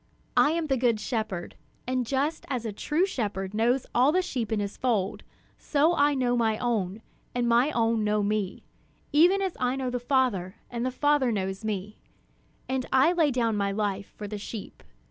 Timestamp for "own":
6.57-7.03, 7.69-8.03